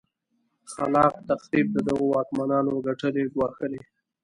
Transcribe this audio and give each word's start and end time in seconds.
خلا 0.71 1.05
ق 1.13 1.17
تخریب 1.29 1.67
د 1.71 1.77
دغو 1.87 2.05
واکمنانو 2.13 2.73
ګټې 2.85 3.23
ګواښلې. 3.33 3.81